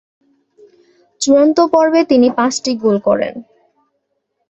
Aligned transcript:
চূড়ান্ত 1.21 1.57
পর্বে 1.73 2.01
তিনি 2.05 2.27
পাঁচটি 2.37 2.71
গোল 2.83 2.97
করেন। 3.07 3.33